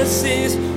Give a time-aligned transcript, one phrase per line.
[0.00, 0.70] Jesus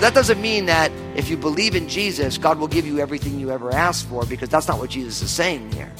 [0.00, 3.50] that doesn't mean that if you believe in Jesus, God will give you everything you
[3.50, 5.92] ever asked for, because that's not what Jesus is saying here.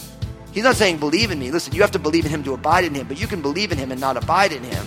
[0.52, 1.50] He's not saying, believe in me.
[1.50, 3.72] Listen, you have to believe in him to abide in him, but you can believe
[3.72, 4.86] in him and not abide in him.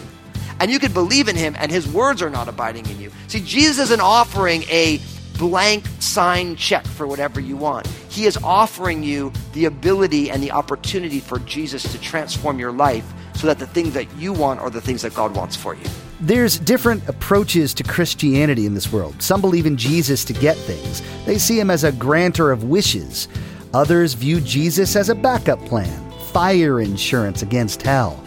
[0.59, 3.11] And you can believe in him and his words are not abiding in you.
[3.27, 4.99] See, Jesus isn't offering a
[5.37, 7.87] blank sign check for whatever you want.
[8.09, 13.05] He is offering you the ability and the opportunity for Jesus to transform your life
[13.35, 15.83] so that the things that you want are the things that God wants for you.
[16.21, 19.21] There's different approaches to Christianity in this world.
[19.21, 23.27] Some believe in Jesus to get things, they see him as a grantor of wishes.
[23.75, 28.23] Others view Jesus as a backup plan, fire insurance against hell.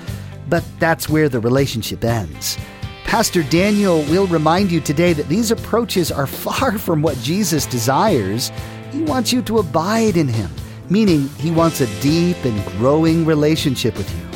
[0.50, 2.58] But that's where the relationship ends.
[3.04, 8.52] Pastor Daniel will remind you today that these approaches are far from what Jesus desires.
[8.92, 10.50] He wants you to abide in him,
[10.90, 14.26] meaning he wants a deep and growing relationship with you.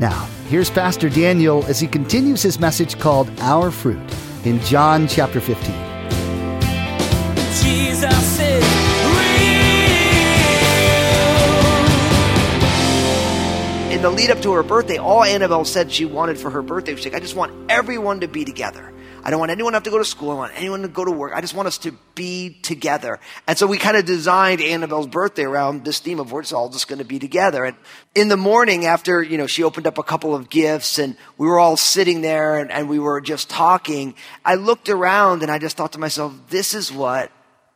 [0.00, 4.02] Now, here's Pastor Daniel as he continues his message called Our Fruit
[4.44, 5.91] in John chapter 15.
[14.02, 17.04] The lead up to her birthday, all Annabelle said she wanted for her birthday was
[17.04, 18.92] like, I just want everyone to be together.
[19.22, 20.32] I don't want anyone to have to go to school.
[20.32, 21.32] I want anyone to go to work.
[21.32, 23.20] I just want us to be together.
[23.46, 26.88] And so we kind of designed Annabelle's birthday around this theme of we're all just
[26.88, 27.64] going to be together.
[27.64, 27.76] And
[28.16, 31.46] in the morning after, you know, she opened up a couple of gifts and we
[31.46, 35.60] were all sitting there and, and we were just talking, I looked around and I
[35.60, 37.30] just thought to myself, this is what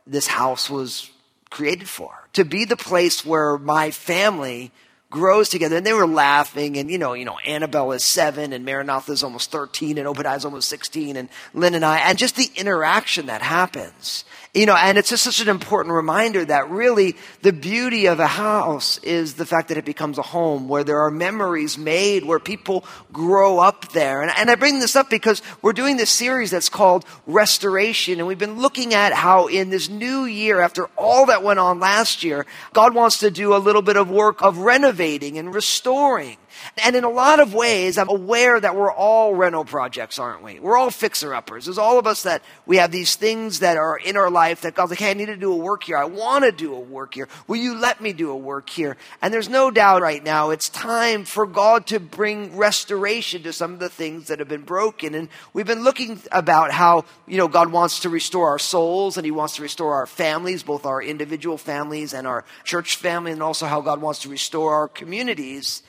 [0.09, 1.09] this house was
[1.51, 2.29] created for.
[2.33, 4.73] To be the place where my family
[5.11, 5.77] grows together.
[5.77, 6.77] And they were laughing.
[6.77, 10.37] And, you know, you know, Annabelle is seven and Maranatha is almost 13 and Obadiah
[10.37, 14.25] is almost 16 and Lynn and I, and just the interaction that happens.
[14.55, 18.27] You know, and it's just such an important reminder that really the beauty of a
[18.27, 22.39] house is the fact that it becomes a home where there are memories made, where
[22.39, 24.23] people grow up there.
[24.23, 28.19] And, and I bring this up because we're doing this series that's called Restoration.
[28.19, 31.79] And we've been looking at how in this new year, after all that went on
[31.79, 36.39] last year, God wants to do a little bit of work of renovating and restoring.
[36.85, 40.61] And in a lot of ways, I'm aware that we're all rental projects, aren't we?
[40.61, 41.65] We're all fixer uppers.
[41.65, 44.75] There's all of us that we have these things that are in our life that
[44.75, 45.97] God's like, hey, I need to do a work here.
[45.97, 47.29] I want to do a work here.
[47.49, 48.97] Will you let me do a work here?
[49.23, 53.73] And there's no doubt right now it's time for God to bring restoration to some
[53.73, 55.15] of the things that have been broken.
[55.15, 59.25] And we've been looking about how, you know, God wants to restore our souls and
[59.25, 63.43] He wants to restore our families, both our individual families and our church family, and
[63.43, 65.83] also how God wants to restore our communities.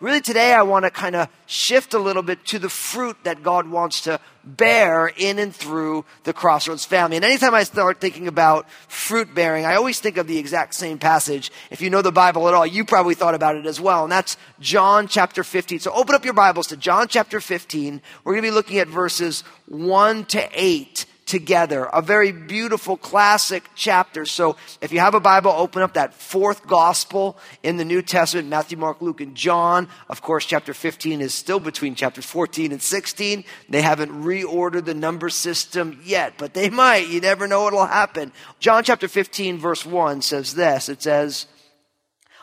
[0.00, 3.42] Really, today I want to kind of shift a little bit to the fruit that
[3.42, 7.16] God wants to bear in and through the Crossroads family.
[7.16, 10.98] And anytime I start thinking about fruit bearing, I always think of the exact same
[10.98, 11.52] passage.
[11.70, 14.04] If you know the Bible at all, you probably thought about it as well.
[14.04, 15.80] And that's John chapter 15.
[15.80, 18.00] So open up your Bibles to John chapter 15.
[18.24, 21.84] We're going to be looking at verses 1 to 8 together.
[21.84, 24.26] A very beautiful classic chapter.
[24.26, 28.48] So if you have a Bible, open up that fourth gospel in the New Testament,
[28.48, 29.88] Matthew, Mark, Luke, and John.
[30.08, 33.44] Of course, chapter 15 is still between chapter 14 and 16.
[33.68, 37.08] They haven't reordered the number system yet, but they might.
[37.08, 38.32] You never know what'll happen.
[38.58, 40.88] John chapter 15 verse 1 says this.
[40.88, 41.46] It says,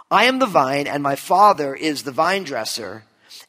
[0.10, 3.04] I am the vine and my father is the vine dresser.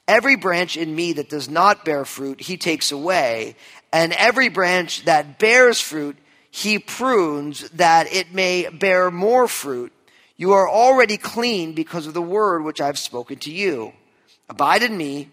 [0.08, 3.56] Every branch in me that does not bear fruit, he takes away.
[3.92, 6.16] And every branch that bears fruit,
[6.50, 9.92] he prunes that it may bear more fruit.
[10.36, 13.92] You are already clean because of the word which I have spoken to you.
[14.48, 15.30] Abide in me,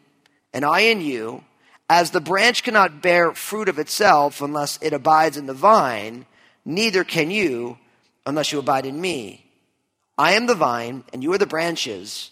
[0.53, 1.43] and I in you.
[1.89, 6.25] As the branch cannot bear fruit of itself unless it abides in the vine,
[6.65, 7.77] neither can you
[8.25, 9.45] unless you abide in me.
[10.17, 12.31] I am the vine, and you are the branches.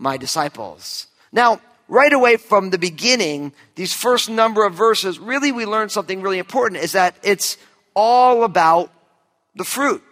[0.00, 1.06] my disciples.
[1.30, 6.22] Now, right away from the beginning, these first number of verses, really we learn something
[6.22, 7.58] really important is that it's
[7.94, 8.90] all about
[9.54, 10.02] the fruit,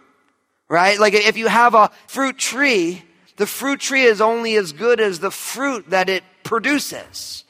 [0.69, 0.99] right?
[0.99, 3.03] Like if you have a fruit tree,
[3.37, 7.43] the fruit tree is only as good as the fruit that it produces.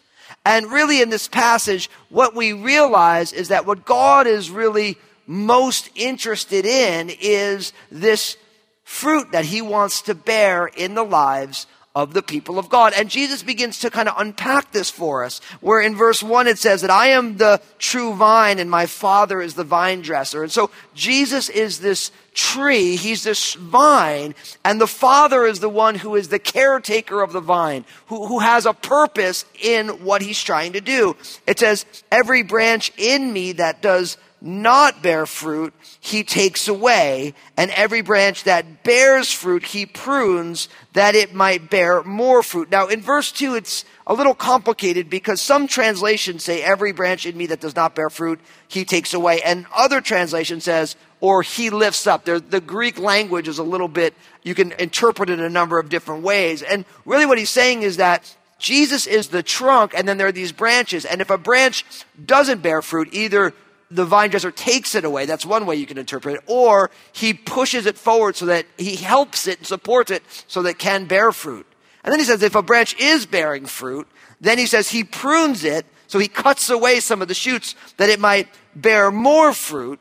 [0.45, 4.97] And really, in this passage, what we realize is that what God is really
[5.27, 8.37] most interested in is this
[8.83, 12.93] fruit that He wants to bear in the lives of the people of God.
[12.95, 16.59] And Jesus begins to kind of unpack this for us, where in verse 1 it
[16.59, 20.43] says that I am the true vine and my Father is the vine dresser.
[20.43, 25.95] And so Jesus is this tree, he's this vine, and the Father is the one
[25.95, 30.41] who is the caretaker of the vine, who, who has a purpose in what he's
[30.41, 31.15] trying to do.
[31.47, 37.71] It says, Every branch in me that does not bear fruit, he takes away, and
[37.71, 42.71] every branch that bears fruit, he prunes that it might bear more fruit.
[42.71, 47.37] Now, in verse 2, it's a little complicated because some translations say, every branch in
[47.37, 49.41] me that does not bear fruit, he takes away.
[49.41, 52.23] And other translation says, or he lifts up.
[52.23, 55.89] There, the Greek language is a little bit, you can interpret it a number of
[55.89, 56.61] different ways.
[56.61, 60.33] And really what he's saying is that Jesus is the trunk, and then there are
[60.33, 61.05] these branches.
[61.05, 61.85] And if a branch
[62.25, 63.53] doesn't bear fruit, either
[63.91, 65.25] the vine dresser takes it away.
[65.25, 66.43] That's one way you can interpret it.
[66.47, 70.69] Or he pushes it forward so that he helps it and supports it so that
[70.69, 71.65] it can bear fruit.
[72.03, 74.07] And then he says if a branch is bearing fruit,
[74.39, 75.85] then he says he prunes it.
[76.07, 79.99] So he cuts away some of the shoots that it might bear more fruit.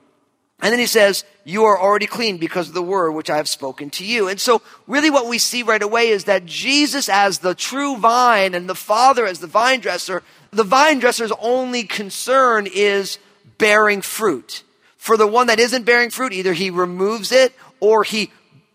[0.61, 3.49] And then he says, you are already clean because of the word which I have
[3.49, 4.29] spoken to you.
[4.29, 8.55] And so really what we see right away is that Jesus as the true vine
[8.55, 13.19] and the Father as the vine dresser, the vine dresser's only concern is
[13.59, 14.63] bearing fruit.
[14.97, 18.31] For the one that isn't bearing fruit, either he removes it or he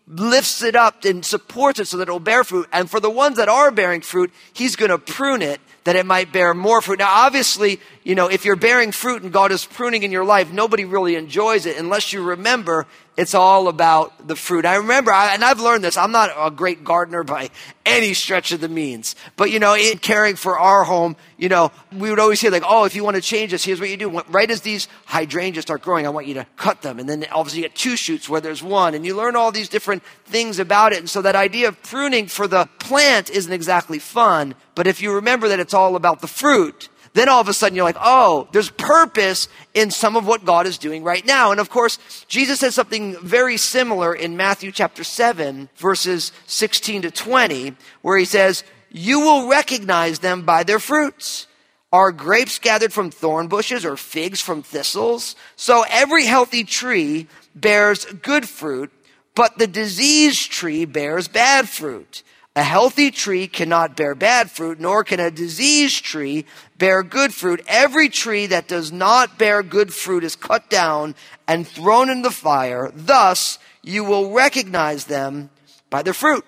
[0.07, 2.67] lifts it up and supports it so that it will bear fruit.
[2.71, 6.05] And for the ones that are bearing fruit, he's going to prune it that it
[6.05, 6.99] might bear more fruit.
[6.99, 10.51] Now, obviously, you know, if you're bearing fruit and God is pruning in your life,
[10.51, 14.65] nobody really enjoys it unless you remember it's all about the fruit.
[14.65, 17.51] I remember, and I've learned this, I'm not a great gardener by
[17.85, 19.15] any stretch of the means.
[19.35, 22.63] But, you know, in caring for our home, you know, we would always say, like,
[22.65, 24.21] oh, if you want to change this, here's what you do.
[24.29, 26.97] Right as these hydrangeas start growing, I want you to cut them.
[26.97, 28.95] And then obviously you get two shoots where there's one.
[28.95, 30.99] And you learn all these different things about it.
[30.99, 34.55] And so that idea of pruning for the plant isn't exactly fun.
[34.73, 37.75] But if you remember that it's all about the fruit, then all of a sudden
[37.75, 41.51] you're like, oh, there's purpose in some of what God is doing right now.
[41.51, 47.11] And of course, Jesus says something very similar in Matthew chapter 7, verses 16 to
[47.11, 51.47] 20, where he says, you will recognize them by their fruits.
[51.91, 55.35] Are grapes gathered from thorn bushes or figs from thistles?
[55.55, 58.91] So every healthy tree bears good fruit,
[59.35, 62.23] but the diseased tree bears bad fruit.
[62.55, 66.45] A healthy tree cannot bear bad fruit, nor can a diseased tree
[66.77, 67.63] bear good fruit.
[67.67, 71.15] Every tree that does not bear good fruit is cut down
[71.47, 72.91] and thrown in the fire.
[72.93, 75.49] Thus, you will recognize them
[75.89, 76.45] by their fruit.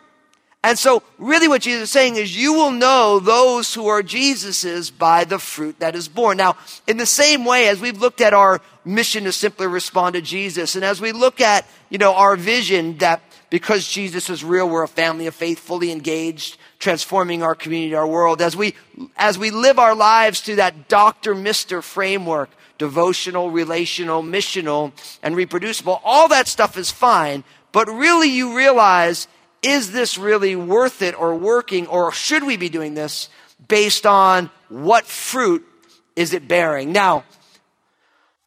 [0.63, 4.89] And so, really, what Jesus is saying is, you will know those who are Jesus's
[4.89, 6.37] by the fruit that is born.
[6.37, 6.57] Now,
[6.87, 10.75] in the same way as we've looked at our mission to simply respond to Jesus,
[10.75, 14.83] and as we look at, you know, our vision that because Jesus is real, we're
[14.83, 18.41] a family of faith, fully engaged, transforming our community, our world.
[18.41, 18.75] As we,
[19.17, 21.35] as we live our lives through that Dr.
[21.35, 24.91] Mister framework, devotional, relational, missional,
[25.23, 27.43] and reproducible, all that stuff is fine.
[27.71, 29.27] But really you realize,
[29.61, 33.29] is this really worth it or working or should we be doing this
[33.67, 35.65] based on what fruit
[36.15, 36.91] is it bearing?
[36.91, 37.23] Now,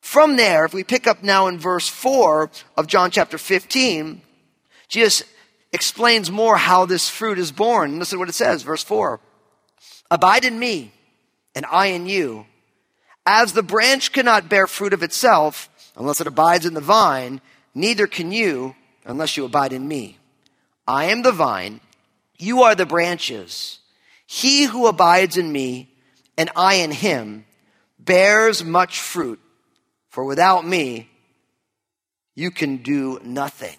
[0.00, 4.22] from there, if we pick up now in verse 4 of John chapter 15,
[4.88, 5.22] Jesus
[5.72, 7.98] explains more how this fruit is born.
[7.98, 9.20] Listen to what it says, verse 4.
[10.10, 10.92] Abide in me,
[11.54, 12.46] and I in you.
[13.26, 17.40] As the branch cannot bear fruit of itself unless it abides in the vine,
[17.74, 20.18] neither can you unless you abide in me.
[20.86, 21.80] I am the vine,
[22.38, 23.80] you are the branches.
[24.26, 25.90] He who abides in me,
[26.38, 27.44] and I in him,
[27.98, 29.40] bears much fruit,
[30.08, 31.10] for without me,
[32.34, 33.76] you can do nothing.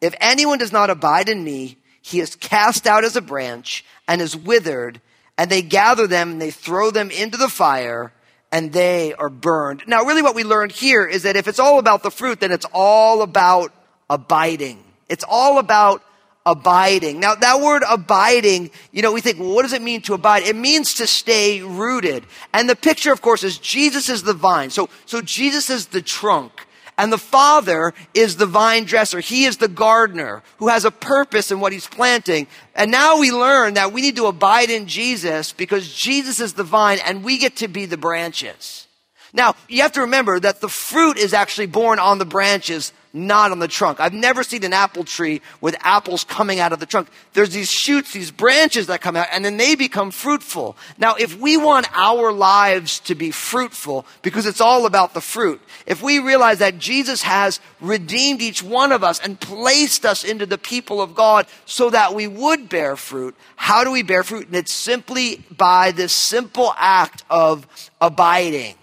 [0.00, 4.20] If anyone does not abide in me, he is cast out as a branch and
[4.20, 5.00] is withered,
[5.36, 8.12] and they gather them and they throw them into the fire
[8.50, 9.82] and they are burned.
[9.86, 12.52] Now, really what we learned here is that if it's all about the fruit, then
[12.52, 13.72] it's all about
[14.08, 14.82] abiding.
[15.08, 16.02] It's all about
[16.46, 17.20] abiding.
[17.20, 20.44] Now, that word abiding, you know, we think, well, what does it mean to abide?
[20.44, 22.24] It means to stay rooted.
[22.54, 24.70] And the picture, of course, is Jesus is the vine.
[24.70, 26.66] So, so Jesus is the trunk.
[26.98, 29.20] And the Father is the vine dresser.
[29.20, 32.48] He is the gardener who has a purpose in what he's planting.
[32.74, 36.64] And now we learn that we need to abide in Jesus because Jesus is the
[36.64, 38.88] vine and we get to be the branches.
[39.32, 43.50] Now, you have to remember that the fruit is actually born on the branches, not
[43.50, 44.00] on the trunk.
[44.00, 47.08] I've never seen an apple tree with apples coming out of the trunk.
[47.34, 50.76] There's these shoots, these branches that come out, and then they become fruitful.
[50.98, 55.60] Now, if we want our lives to be fruitful, because it's all about the fruit,
[55.86, 60.46] if we realize that Jesus has redeemed each one of us and placed us into
[60.46, 64.46] the people of God so that we would bear fruit, how do we bear fruit?
[64.46, 67.66] And it's simply by this simple act of
[68.00, 68.76] abiding,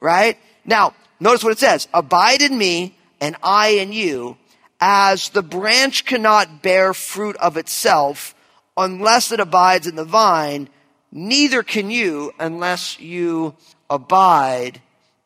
[0.00, 0.36] right?
[0.64, 1.88] Now, notice what it says.
[1.94, 4.36] Abide in me and I in you,
[4.80, 8.34] as the branch cannot bear fruit of itself
[8.76, 10.68] unless it abides in the vine,
[11.12, 13.54] neither can you unless you
[13.90, 14.80] abide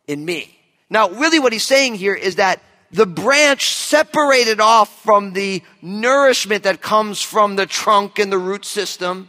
[0.07, 0.59] in me.
[0.91, 2.61] Now, really what he's saying here is that
[2.91, 8.65] the branch separated off from the nourishment that comes from the trunk and the root
[8.65, 9.29] system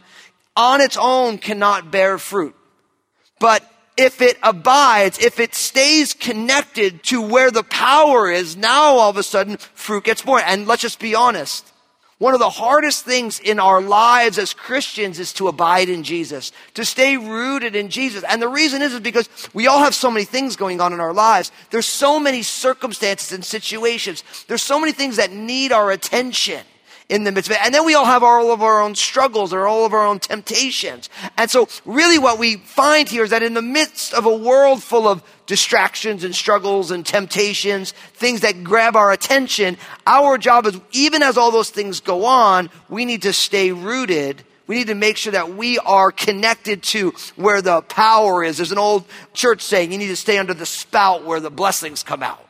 [0.56, 2.54] on its own cannot bear fruit.
[3.38, 9.10] But if it abides, if it stays connected to where the power is, now all
[9.10, 10.42] of a sudden fruit gets born.
[10.46, 11.72] And let's just be honest.
[12.18, 16.50] One of the hardest things in our lives as Christians is to abide in Jesus,
[16.72, 18.24] to stay rooted in Jesus.
[18.24, 21.00] And the reason is, is because we all have so many things going on in
[21.00, 21.52] our lives.
[21.70, 24.24] There's so many circumstances and situations.
[24.48, 26.62] There's so many things that need our attention
[27.08, 27.64] in the midst of it.
[27.64, 30.18] And then we all have all of our own struggles or all of our own
[30.18, 31.08] temptations.
[31.36, 34.82] And so really what we find here is that in the midst of a world
[34.82, 40.80] full of distractions and struggles and temptations, things that grab our attention, our job is
[40.92, 44.94] even as all those things go on, we need to stay rooted we need to
[44.94, 48.56] make sure that we are connected to where the power is.
[48.56, 52.02] There's an old church saying, you need to stay under the spout where the blessings
[52.02, 52.45] come out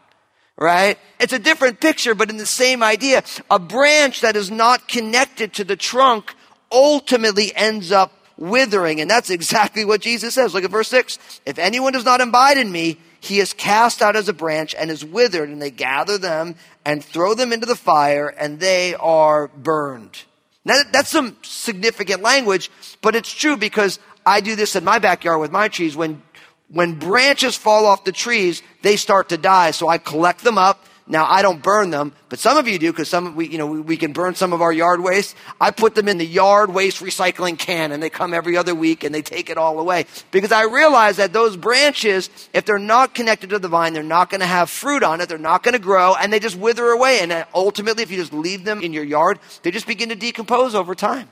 [0.56, 0.98] right?
[1.20, 3.22] It's a different picture, but in the same idea.
[3.50, 6.34] A branch that is not connected to the trunk
[6.72, 9.00] ultimately ends up withering.
[9.00, 10.54] And that's exactly what Jesus says.
[10.54, 11.18] Look at verse 6.
[11.46, 14.90] If anyone does not abide in me, he is cast out as a branch and
[14.90, 19.48] is withered, and they gather them and throw them into the fire, and they are
[19.48, 20.22] burned.
[20.64, 22.70] Now, that's some significant language,
[23.00, 25.96] but it's true because I do this in my backyard with my trees.
[25.96, 26.22] When
[26.68, 29.70] when branches fall off the trees, they start to die.
[29.70, 30.84] So I collect them up.
[31.08, 33.66] Now I don't burn them, but some of you do because some we you know
[33.68, 35.36] we, we, can burn some of our yard waste.
[35.60, 39.04] I put them in the yard waste recycling can and they come every other week
[39.04, 43.14] and they take it all away because I realize that those branches if they're not
[43.14, 45.74] connected to the vine, they're not going to have fruit on it, they're not going
[45.74, 48.92] to grow and they just wither away and ultimately if you just leave them in
[48.92, 51.28] your yard, they just begin to decompose over time.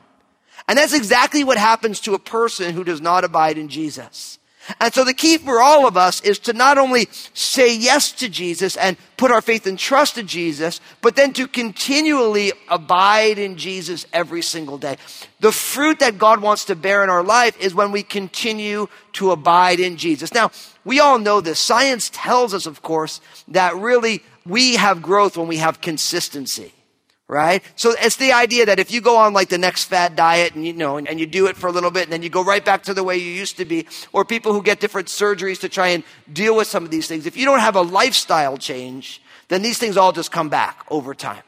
[0.68, 4.38] And that's exactly what happens to a person who does not abide in Jesus.
[4.80, 8.28] And so the key for all of us is to not only say yes to
[8.28, 13.56] Jesus and put our faith and trust in Jesus, but then to continually abide in
[13.56, 14.96] Jesus every single day.
[15.40, 19.30] The fruit that God wants to bear in our life is when we continue to
[19.30, 20.32] abide in Jesus.
[20.32, 20.50] Now,
[20.84, 21.58] we all know this.
[21.58, 26.72] Science tells us, of course, that really we have growth when we have consistency
[27.28, 27.62] right?
[27.76, 30.66] So it's the idea that if you go on like the next fad diet and
[30.66, 32.64] you know, and, you do it for a little bit and then you go right
[32.64, 35.68] back to the way you used to be, or people who get different surgeries to
[35.68, 39.22] try and deal with some of these things, if you don't have a lifestyle change,
[39.48, 41.42] then these things all just come back over time.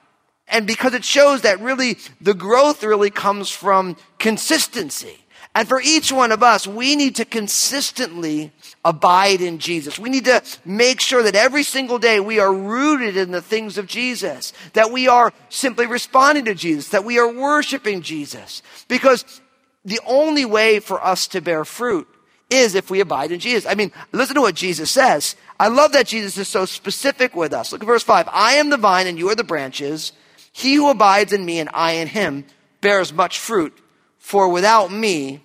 [0.49, 5.19] And because it shows that really the growth really comes from consistency.
[5.57, 8.53] And for each one of us, we need to consistently
[8.85, 9.99] abide in Jesus.
[9.99, 13.79] We need to make sure that every single day we are rooted in the things
[13.79, 18.61] of Jesus, that we are simply responding to Jesus, that we are worshiping Jesus.
[18.87, 19.41] Because
[19.83, 22.07] the only way for us to bear fruit
[22.51, 23.65] is if we abide in Jesus.
[23.65, 25.37] I mean, listen to what Jesus says.
[25.59, 27.73] I love that Jesus is so specific with us.
[27.73, 28.29] Look at verse 5.
[28.31, 30.13] I am the vine and you are the branches.
[30.53, 32.45] He who abides in me and I in him
[32.83, 33.73] bears much fruit.
[34.19, 35.41] For without me,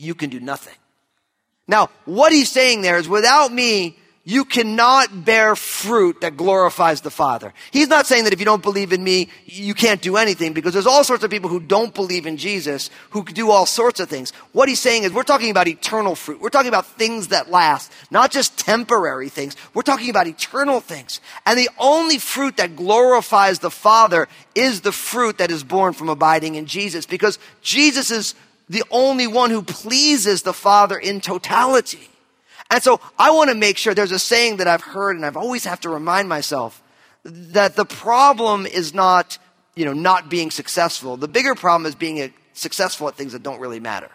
[0.00, 0.74] you can do nothing.
[1.68, 7.10] Now, what he's saying there is without me, you cannot bear fruit that glorifies the
[7.10, 7.54] Father.
[7.70, 10.72] He's not saying that if you don't believe in me, you can't do anything because
[10.72, 14.08] there's all sorts of people who don't believe in Jesus who do all sorts of
[14.08, 14.32] things.
[14.52, 16.40] What he's saying is we're talking about eternal fruit.
[16.40, 19.56] We're talking about things that last, not just temporary things.
[19.72, 21.20] We're talking about eternal things.
[21.46, 26.08] And the only fruit that glorifies the Father is the fruit that is born from
[26.08, 28.34] abiding in Jesus because Jesus is
[28.70, 32.08] the only one who pleases the Father in totality.
[32.70, 35.36] And so I want to make sure there's a saying that I've heard and I've
[35.36, 36.80] always have to remind myself
[37.24, 39.38] that the problem is not,
[39.74, 41.16] you know, not being successful.
[41.16, 44.10] The bigger problem is being uh, successful at things that don't really matter.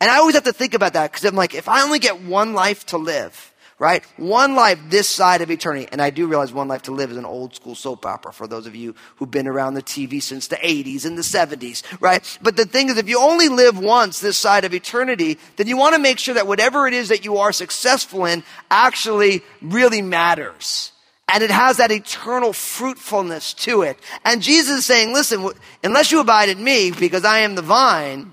[0.00, 2.22] And I always have to think about that because I'm like, if I only get
[2.22, 4.04] one life to live, right?
[4.16, 5.88] One life this side of eternity.
[5.92, 8.46] And I do realize One Life to Live is an old school soap opera for
[8.46, 12.38] those of you who've been around the TV since the 80s and the 70s, right?
[12.42, 15.76] But the thing is, if you only live once this side of eternity, then you
[15.76, 20.02] want to make sure that whatever it is that you are successful in actually really
[20.02, 20.92] matters
[21.30, 23.98] And it has that eternal fruitfulness to it.
[24.24, 25.50] And Jesus is saying, listen,
[25.84, 28.32] unless you abide in me, because I am the vine,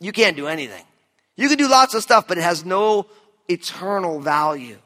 [0.00, 0.84] you can't do anything.
[1.36, 3.06] You can do lots of stuff, but it has no
[3.48, 4.78] eternal value.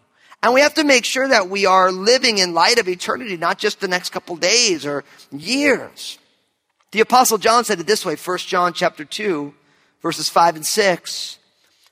[0.47, 3.59] And we have to make sure that we are living in light of eternity, not
[3.59, 6.21] just the next couple days or years.
[6.93, 9.53] The apostle John said it this way, 1 John chapter 2,
[10.01, 11.39] verses 5 and 6.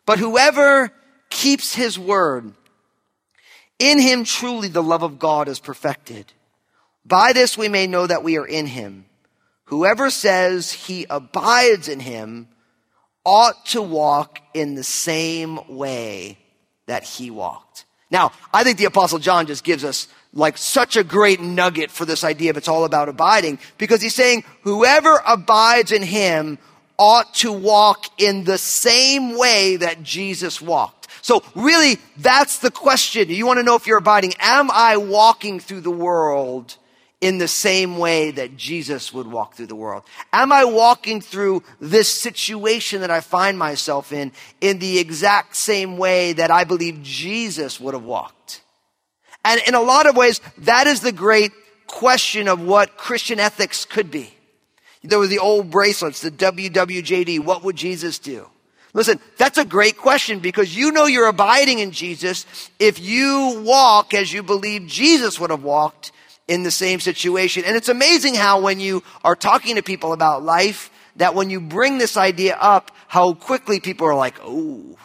[0.07, 0.93] But whoever
[1.31, 2.53] keeps his word,
[3.81, 6.33] in him truly the love of God is perfected.
[7.05, 9.07] By this we may know that we are in him.
[9.65, 12.47] Whoever says he abides in him
[13.25, 16.39] ought to walk in the same way
[16.87, 17.85] that he walked.
[18.15, 22.05] Now, I think the apostle John just gives us like such a great nugget for
[22.05, 26.59] this idea of it's all about abiding because he's saying whoever abides in him
[26.97, 31.09] ought to walk in the same way that Jesus walked.
[31.23, 33.31] So really, that's the question.
[33.31, 34.35] You want to know if you're abiding.
[34.39, 36.77] Am I walking through the world
[37.25, 40.03] in the same way that Jesus would walk through the world?
[40.31, 45.97] Am I walking through this situation that I find myself in in the exact same
[45.97, 48.61] way that I believe Jesus would have walked?
[49.43, 51.53] And in a lot of ways, that is the great
[51.87, 54.35] question of what Christian ethics could be.
[55.03, 57.41] There were the old bracelets, the WWJD.
[57.41, 58.47] What would Jesus do?
[58.93, 62.45] Listen, that's a great question because you know you're abiding in Jesus
[62.79, 66.13] if you walk as you believe Jesus would have walked
[66.49, 67.65] in the same situation.
[67.65, 71.61] And it's amazing how when you are talking to people about life, that when you
[71.61, 74.97] bring this idea up, how quickly people are like, oh.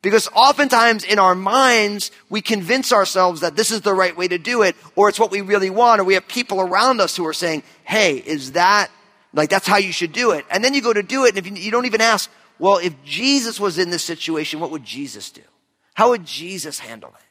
[0.00, 4.38] Because oftentimes in our minds, we convince ourselves that this is the right way to
[4.38, 7.26] do it, or it's what we really want, or we have people around us who
[7.26, 8.90] are saying, hey, is that,
[9.32, 10.44] like, that's how you should do it.
[10.50, 12.30] And then you go to do it, and if you, you don't even ask,
[12.60, 15.42] well, if Jesus was in this situation, what would Jesus do?
[15.94, 17.27] How would Jesus handle it?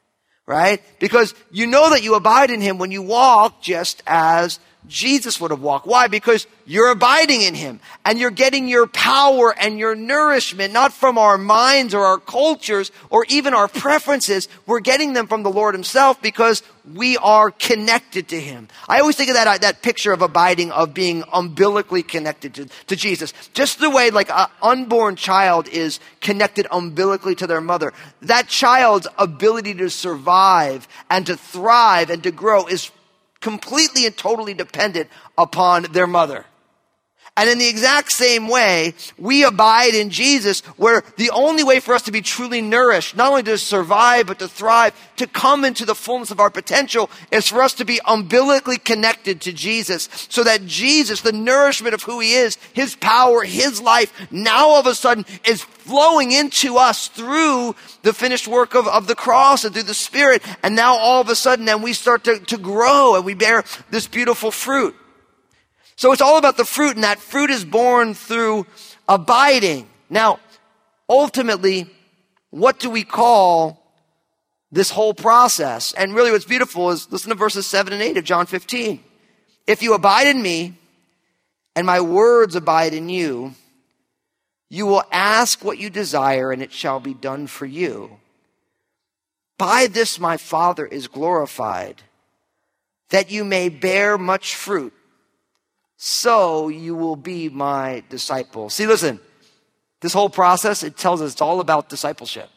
[0.47, 0.81] Right?
[0.99, 5.51] Because you know that you abide in Him when you walk just as Jesus would
[5.51, 5.85] have walked.
[5.85, 6.07] Why?
[6.07, 11.17] Because you're abiding in Him and you're getting your power and your nourishment not from
[11.17, 14.47] our minds or our cultures or even our preferences.
[14.65, 18.67] We're getting them from the Lord Himself because we are connected to Him.
[18.87, 22.95] I always think of that, that picture of abiding, of being umbilically connected to, to
[22.95, 23.33] Jesus.
[23.53, 27.93] Just the way like an unborn child is connected umbilically to their mother.
[28.21, 32.91] That child's ability to survive and to thrive and to grow is
[33.39, 36.45] completely and totally dependent upon their mother.
[37.37, 41.93] And in the exact same way, we abide in Jesus where the only way for
[41.93, 45.85] us to be truly nourished, not only to survive, but to thrive, to come into
[45.85, 50.43] the fullness of our potential is for us to be umbilically connected to Jesus so
[50.45, 54.87] that Jesus, the nourishment of who he is, his power, his life, now all of
[54.87, 59.75] a sudden is flowing into us through the finished work of, of the cross and
[59.75, 60.41] through the spirit.
[60.63, 63.63] And now all of a sudden then we start to, to grow and we bear
[63.91, 64.95] this beautiful fruit.
[65.97, 68.67] So it's all about the fruit, and that fruit is born through
[69.09, 69.89] abiding.
[70.11, 70.39] Now,
[71.09, 71.89] ultimately,
[72.51, 73.83] what do we call
[74.71, 75.93] this whole process?
[75.93, 79.03] And really, what's beautiful is listen to verses 7 and 8 of John 15.
[79.65, 80.75] If you abide in me,
[81.75, 83.55] and my words abide in you,
[84.69, 88.19] you will ask what you desire, and it shall be done for you.
[89.57, 92.03] By this my Father is glorified,
[93.09, 94.93] that you may bear much fruit
[95.97, 98.69] so you will be my disciple.
[98.69, 99.19] See, listen,
[99.99, 102.49] this whole process, it tells us it's all about discipleship.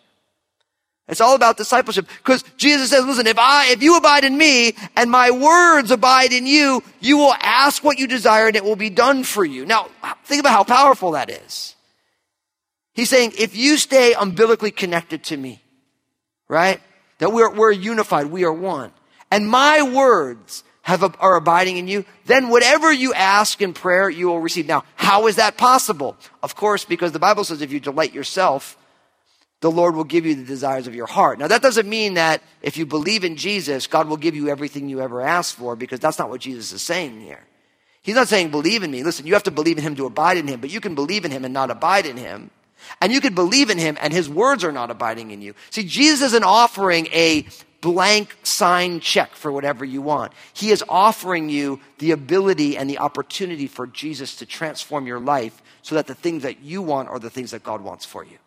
[1.09, 4.74] It's all about discipleship because Jesus says, listen, if I, if you abide in me
[4.94, 8.76] and my words abide in you, you will ask what you desire and it will
[8.76, 9.66] be done for you.
[9.66, 9.88] Now,
[10.24, 11.74] think about how powerful that is.
[12.92, 15.62] He's saying, if you stay umbilically connected to me,
[16.46, 16.81] right?
[17.18, 18.92] That we're, we're unified, we are one.
[19.33, 24.29] And my words have are abiding in you, then whatever you ask in prayer, you
[24.29, 24.66] will receive.
[24.66, 26.16] Now, how is that possible?
[26.43, 28.77] Of course, because the Bible says if you delight yourself,
[29.61, 31.38] the Lord will give you the desires of your heart.
[31.38, 34.88] Now, that doesn't mean that if you believe in Jesus, God will give you everything
[34.88, 37.45] you ever asked for, because that's not what Jesus is saying here.
[38.03, 39.03] He's not saying believe in me.
[39.03, 41.27] Listen, you have to believe in him to abide in him, but you can believe
[41.27, 42.51] in him and not abide in him.
[43.01, 45.55] And you can believe in him and his words are not abiding in you.
[45.69, 47.45] See, Jesus isn't offering a
[47.81, 50.33] blank sign check for whatever you want.
[50.53, 55.62] He is offering you the ability and the opportunity for Jesus to transform your life
[55.83, 58.38] so that the things that you want are the things that God wants for you.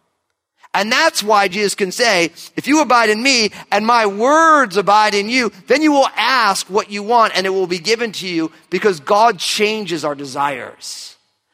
[0.76, 5.13] And that's why Jesus can say, if you abide in me and my words abide
[5.13, 8.28] in you, then you will ask what you want and it will be given to
[8.28, 11.12] you because God changes our desires.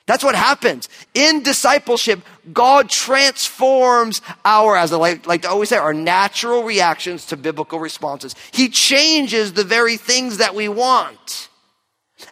[0.09, 0.89] That's what happens.
[1.13, 7.27] In discipleship, God transforms our, as I like, like to always say, our natural reactions
[7.27, 8.33] to biblical responses.
[8.51, 11.49] He changes the very things that we want.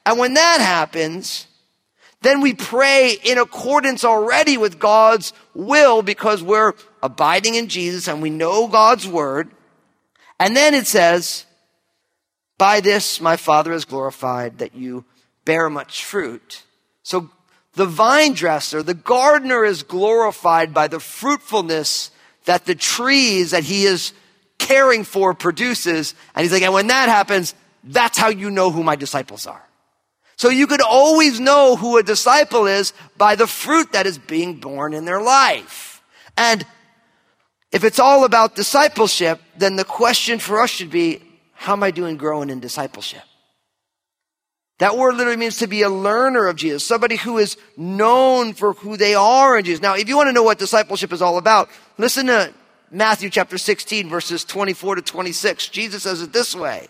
[0.08, 1.46] And when that happens,
[2.24, 8.24] then we pray in accordance already with God's will because we're abiding in Jesus and
[8.24, 9.52] we know God's word.
[10.40, 11.46] And then it says,
[12.58, 15.06] by this my Father is glorified that you
[15.46, 16.64] bear much fruit.
[17.04, 17.30] So
[17.78, 22.12] the vine dresser, the gardener is glorified by the fruitfulness
[22.46, 24.14] that the trees that he is
[24.58, 26.16] caring for produces.
[26.36, 29.64] And he's like, and when that happens, that's how you know who my disciples are.
[30.38, 34.56] So you could always know who a disciple is by the fruit that is being
[34.56, 36.02] born in their life.
[36.36, 36.66] And
[37.72, 41.22] if it's all about discipleship, then the question for us should be,
[41.54, 43.22] how am I doing growing in discipleship?
[44.80, 48.74] That word literally means to be a learner of Jesus, somebody who is known for
[48.74, 49.82] who they are in Jesus.
[49.82, 52.54] Now, if you want to know what discipleship is all about, listen to
[52.92, 55.70] Matthew chapter 16, verses 24 to 26.
[55.70, 56.88] Jesus says it this way.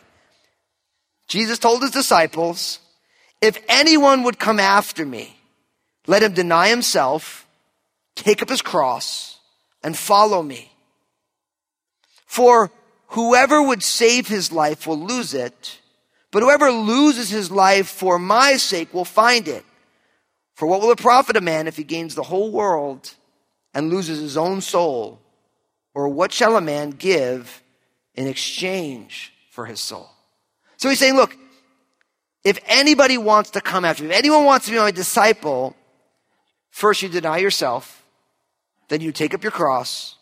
[1.27, 2.79] Jesus told his disciples,
[3.41, 5.37] if anyone would come after me,
[6.07, 7.47] let him deny himself,
[8.15, 9.39] take up his cross,
[9.83, 10.71] and follow me.
[12.25, 12.71] For
[13.07, 15.79] whoever would save his life will lose it
[16.31, 19.65] but whoever loses his life for my sake will find it.
[20.55, 23.13] For what will it profit a man if he gains the whole world
[23.73, 25.19] and loses his own soul?
[25.93, 27.63] Or what shall a man give
[28.15, 30.09] in exchange for his soul?
[30.77, 31.35] So he's saying, look,
[32.43, 35.75] if anybody wants to come after me, if anyone wants to be my disciple,
[36.69, 38.03] first you deny yourself,
[38.89, 40.15] then you take up your cross,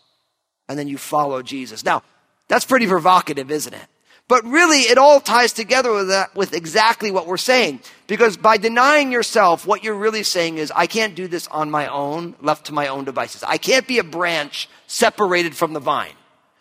[0.68, 1.84] and then you follow Jesus.
[1.84, 2.04] Now,
[2.48, 3.88] that's pretty provocative, isn't it?
[4.28, 7.82] But really, it all ties together with that, with exactly what we're saying.
[8.08, 11.88] Because by denying yourself, what you're really saying is, I can't do this on my
[11.88, 13.44] own, left to my own devices.
[13.44, 16.14] I can't be a branch separated from the vine.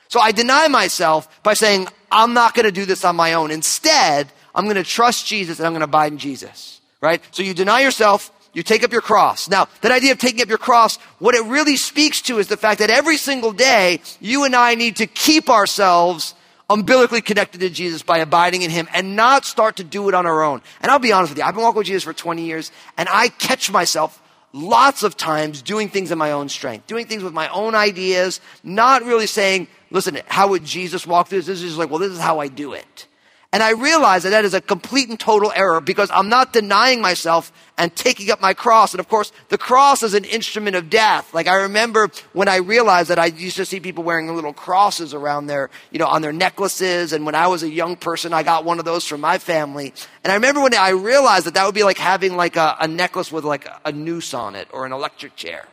[0.08, 3.50] So I deny myself by saying, I'm not going to do this on my own.
[3.50, 6.80] Instead, I'm going to trust Jesus and I'm going to abide in Jesus.
[7.00, 7.22] Right?
[7.30, 9.48] So you deny yourself, you take up your cross.
[9.48, 12.56] Now, that idea of taking up your cross, what it really speaks to is the
[12.58, 16.34] fact that every single day, you and I need to keep ourselves
[16.70, 20.26] umbilically connected to Jesus by abiding in Him and not start to do it on
[20.26, 20.62] our own.
[20.80, 23.08] And I'll be honest with you, I've been walking with Jesus for 20 years and
[23.10, 24.20] I catch myself
[24.52, 28.40] lots of times doing things in my own strength, doing things with my own ideas,
[28.62, 31.46] not really saying, listen, how would Jesus walk through this?
[31.46, 33.06] This is like, well, this is how I do it.
[33.54, 37.00] And I realize that that is a complete and total error because I'm not denying
[37.00, 38.92] myself and taking up my cross.
[38.92, 41.32] And of course, the cross is an instrument of death.
[41.32, 45.14] Like I remember when I realized that I used to see people wearing little crosses
[45.14, 47.12] around their, you know, on their necklaces.
[47.12, 49.94] And when I was a young person, I got one of those from my family.
[50.24, 52.88] And I remember when I realized that that would be like having like a, a
[52.88, 55.68] necklace with like a noose on it or an electric chair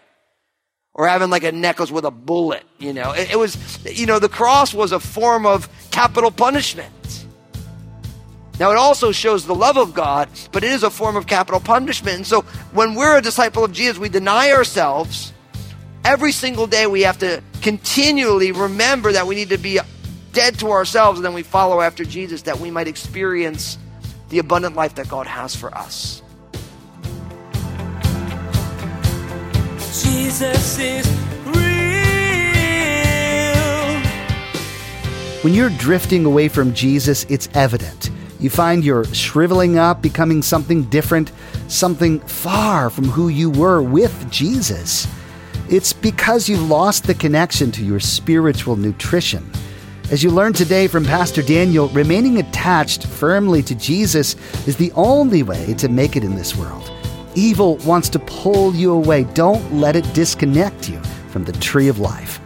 [0.94, 3.12] or having like a necklace with a bullet, you know.
[3.14, 3.58] It, it, was,
[3.92, 7.21] you know, the cross was a form of capital punishment.
[8.62, 11.60] Now, it also shows the love of God, but it is a form of capital
[11.60, 12.18] punishment.
[12.18, 12.42] And so,
[12.74, 15.34] when we're a disciple of Jesus, we deny ourselves.
[16.06, 19.80] Every single day, we have to continually remember that we need to be
[20.32, 23.80] dead to ourselves, and then we follow after Jesus that we might experience
[24.30, 26.22] the abundant life that God has for us.
[30.04, 31.08] Jesus is
[31.48, 31.64] real.
[35.42, 38.12] When you're drifting away from Jesus, it's evident.
[38.42, 41.32] You find you're shriveling up, becoming something different,
[41.68, 45.08] something far from who you were with Jesus.
[45.70, 49.50] It's because you've lost the connection to your spiritual nutrition.
[50.10, 54.36] As you learn today from Pastor Daniel, remaining attached firmly to Jesus
[54.68, 56.92] is the only way to make it in this world.
[57.36, 59.24] Evil wants to pull you away.
[59.36, 61.00] Don't let it disconnect you
[61.30, 62.42] from the tree of life.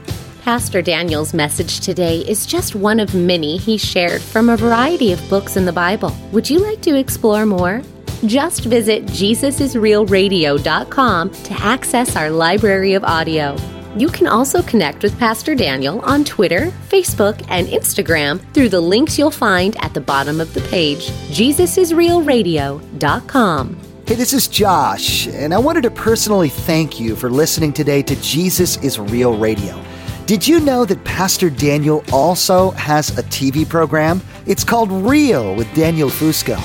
[0.46, 5.28] Pastor Daniel's message today is just one of many he shared from a variety of
[5.28, 6.16] books in the Bible.
[6.34, 7.82] Would you like to explore more?
[8.28, 13.58] Just visit JesusIsRealRadio.com to access our library of audio.
[13.98, 19.18] You can also connect with Pastor Daniel on Twitter, Facebook, and Instagram through the links
[19.18, 21.08] you'll find at the bottom of the page.
[21.32, 23.78] JesusIsRealRadio.com.
[24.06, 28.16] Hey, this is Josh, and I wanted to personally thank you for listening today to
[28.18, 29.84] Jesus is Real Radio.
[30.26, 34.22] Did you know that Pastor Daniel also has a TV program?
[34.48, 36.58] It's called Real with Daniel Fusco.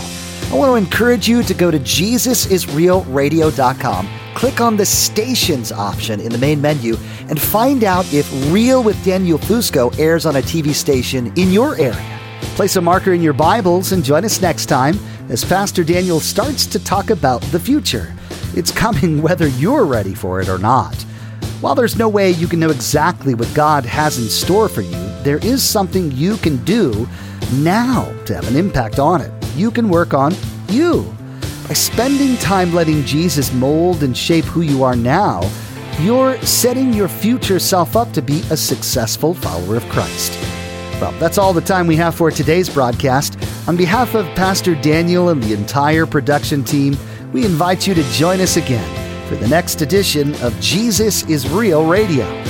[0.50, 6.32] I want to encourage you to go to JesusIsRealRadio.com, click on the stations option in
[6.32, 6.96] the main menu,
[7.28, 11.76] and find out if Real with Daniel Fusco airs on a TV station in your
[11.76, 12.18] area.
[12.56, 16.64] Place a marker in your Bibles and join us next time as Pastor Daniel starts
[16.64, 18.14] to talk about the future.
[18.56, 21.04] It's coming whether you're ready for it or not.
[21.60, 24.96] While there's no way you can know exactly what God has in store for you,
[25.22, 27.06] there is something you can do
[27.56, 29.30] now to have an impact on it.
[29.56, 30.34] You can work on
[30.70, 31.14] you.
[31.68, 35.42] By spending time letting Jesus mold and shape who you are now,
[35.98, 40.32] you're setting your future self up to be a successful follower of Christ.
[40.98, 43.36] Well, that's all the time we have for today's broadcast.
[43.68, 46.96] On behalf of Pastor Daniel and the entire production team,
[47.34, 48.99] we invite you to join us again
[49.30, 52.49] for the next edition of Jesus is Real Radio.